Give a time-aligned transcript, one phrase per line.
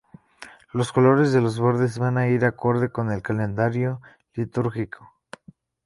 [0.73, 4.01] Los colores de los bordes van a ir acorde con el calendario
[4.33, 5.13] litúrgico.